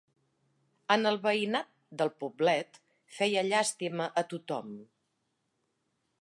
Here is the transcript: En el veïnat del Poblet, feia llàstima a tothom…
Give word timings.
En 0.93 1.09
el 1.09 1.19
veïnat 1.25 1.69
del 1.99 2.11
Poblet, 2.23 2.81
feia 3.19 3.45
llàstima 3.51 4.09
a 4.23 4.25
tothom… 4.33 4.73